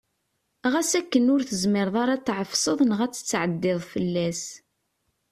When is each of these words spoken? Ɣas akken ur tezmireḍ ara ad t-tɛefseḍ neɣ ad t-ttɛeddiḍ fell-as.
Ɣas 0.71 0.91
akken 0.99 1.25
ur 1.33 1.41
tezmireḍ 1.43 1.95
ara 2.03 2.13
ad 2.15 2.21
t-tɛefseḍ 2.23 2.79
neɣ 2.83 2.99
ad 3.01 3.11
t-ttɛeddiḍ 3.13 3.79
fell-as. 3.91 4.41